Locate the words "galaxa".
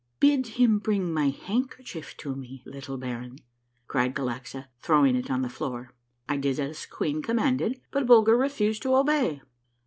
4.15-4.65